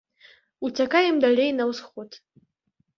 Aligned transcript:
Уцякаем 0.69 1.21
далей 1.27 1.55
на 1.61 1.71
ўсход. 1.75 2.09